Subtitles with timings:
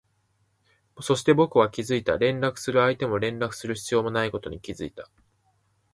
[0.99, 5.11] そして、僕は気づいた、連絡する相手も連絡する必要もないことに気づいた